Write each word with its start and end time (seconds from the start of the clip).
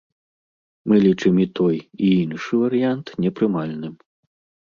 Мы 0.91 0.95
лічым 1.07 1.35
і 1.43 1.45
той, 1.59 1.77
і 2.09 2.09
іншы 2.23 2.53
варыянт 2.63 3.07
непрымальным. 3.27 3.93